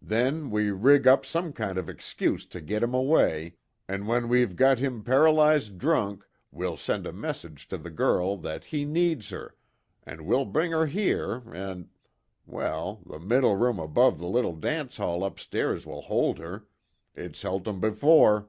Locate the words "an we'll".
10.04-10.44